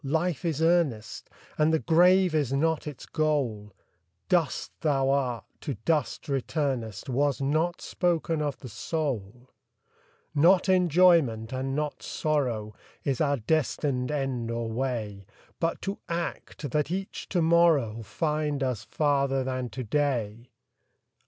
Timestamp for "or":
14.49-14.71